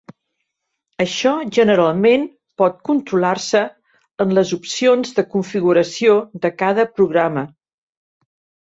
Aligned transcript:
Això 1.03 1.33
generalment 1.57 2.23
pot 2.63 2.81
controlar-se 2.91 3.63
en 4.27 4.35
les 4.39 4.55
opcions 4.61 5.15
de 5.21 5.29
configuració 5.37 6.19
de 6.47 6.57
cada 6.65 6.89
programa. 6.99 7.49